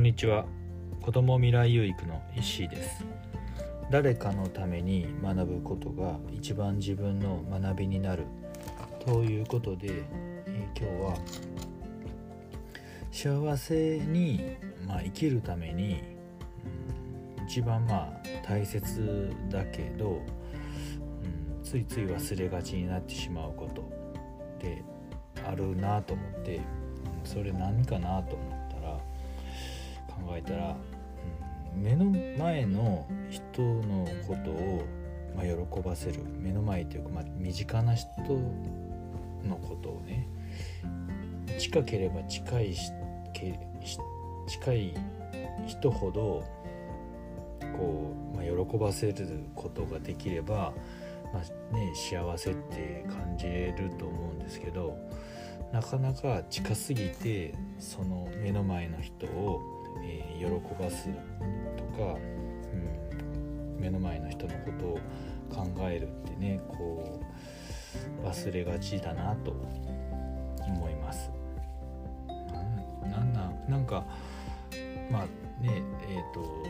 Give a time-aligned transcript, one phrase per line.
[0.00, 0.46] こんにちは。
[1.02, 3.04] 子ども未来有育の石井です。
[3.90, 8.24] 誰かのために学ぶことが一番自分の学びになる
[9.04, 10.04] ということで、
[10.46, 11.14] え、今日は
[13.12, 14.56] 幸せに、
[14.88, 16.02] まあ、生きるために、
[17.38, 23.86] うん、一番まあ大切だけど、うん、ついつい忘れがちになってしまうこと
[24.66, 24.82] で
[25.46, 26.58] あるなと思って
[27.22, 28.59] それ何かなと思ったら
[30.26, 30.76] 考えたら、
[31.74, 32.04] うん、目の
[32.38, 34.82] 前の人のことを、
[35.36, 38.08] まあ、喜ばせる目の前というか、まあ、身近な人
[39.44, 40.28] のことをね
[41.58, 42.90] 近ければ近いし
[44.46, 44.94] 近い
[45.66, 46.44] 人ほど
[47.76, 50.74] こう、まあ、喜ばせることができれば、
[51.32, 54.98] まあね、幸せって感じると思うんですけど
[55.72, 61.08] なかなか近すぎてその目の前の人を、えー、喜ばす
[61.76, 62.76] とか、う
[63.76, 64.98] ん、目の前の人のことを
[65.50, 67.20] 考えるってねこ
[68.22, 69.52] う忘れがちだなと
[70.66, 71.30] 思います。
[73.02, 74.04] なんなんなんか
[75.10, 76.64] まあねえ、ー、と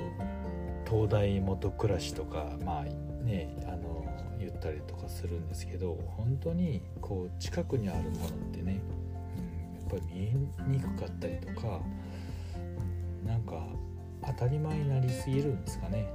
[0.88, 2.84] 東大元暮らしとかまあ
[3.24, 4.04] ねあの
[4.38, 8.80] 言ったりとかするんですけど本当にこう近くにあるものってね、
[9.36, 10.34] うん、やっぱり見え
[10.66, 11.80] にくかったりとか、
[13.30, 13.64] なんか
[14.26, 16.12] 当たり前になりすぎるんですかね。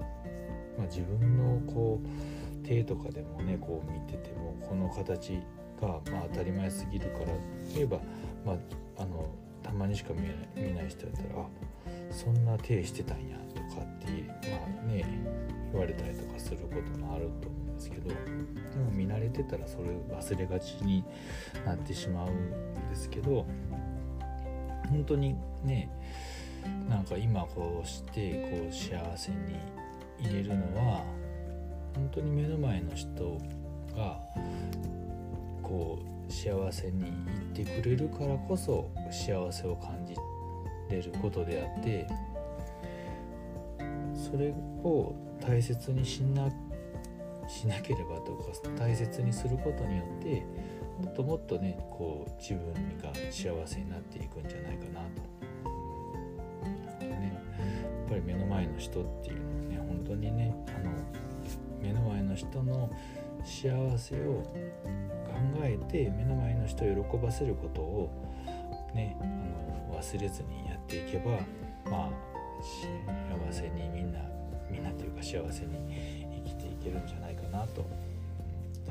[0.77, 5.39] まあ、自分のこう手とかでもねこう見ててもこの形
[5.81, 7.27] がまあ当たり前すぎるから
[7.73, 7.99] 例えば、
[8.45, 9.29] まあ、あの
[9.63, 11.47] たまにしか見ない見ない人だったらあ
[12.11, 14.07] そんな手してたんやとかって
[14.49, 15.05] まあね
[15.71, 21.05] 言われたりとかすることもあると思うんですけどでも見慣れてたらそれ忘れがちに
[21.65, 23.45] なってしまうんですけど
[24.89, 25.89] 本当にね
[26.89, 29.55] なんか今こうしてこう幸せに
[30.19, 31.03] 入れるのは
[31.95, 33.39] 本当に目の前の人
[33.95, 34.19] が
[35.61, 40.15] こう幸せにいってくれるからこそ幸せを感じ
[40.89, 42.07] れることであって
[44.13, 44.49] それ
[44.83, 46.49] を大切にしな
[47.47, 48.45] しなければとか
[48.77, 50.45] 大切にすることによって
[51.03, 55.44] もっともっとねこう自分が幸せになっていくんじゃないかなと。
[58.15, 60.91] ぱり目の前の人っていうのはね本当にねあの
[61.81, 62.89] 目の前の人の
[63.43, 68.09] 幸せを考えて目の前の人を喜ばせることを
[68.93, 69.25] ねあ
[69.93, 71.31] の忘れずにやっていけば
[71.89, 72.11] まあ
[73.51, 74.19] 幸せにみんな
[74.71, 77.85] みんなというか幸せに生きていけるんじゃないかなと。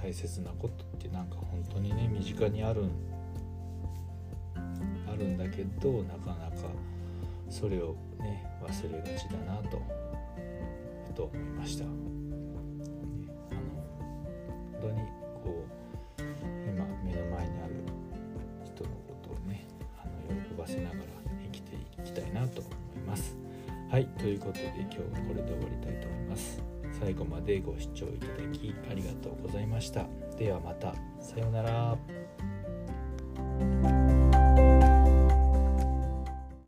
[0.02, 2.82] 大切なことってなんか本当にね身近にある
[4.54, 6.68] あるんだけどなかなか
[7.54, 9.80] それをね忘れがちだなと
[11.06, 11.84] ふと思いました。
[11.84, 11.94] あの
[14.72, 14.96] 本当に
[15.44, 15.64] こ
[16.18, 16.22] う
[16.68, 17.74] 今目の前にある
[18.64, 19.68] 人のことをね
[20.02, 21.02] あの喜ばせながら
[21.44, 22.74] 生きていきたいなと思い
[23.06, 23.36] ます。
[23.88, 26.60] はいということで今日はこれで終わりたいと思います
[26.98, 31.96] 最後までご視聴いただきありがとうございましたではまたさようなら